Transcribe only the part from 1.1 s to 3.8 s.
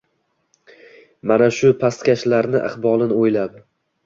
Mana shu pastkashlar iqbolin o’ylab?